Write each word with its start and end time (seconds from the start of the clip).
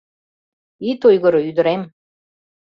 —Ит 0.89 1.01
ойгыро, 1.09 1.39
ӱдырем. 1.49 1.81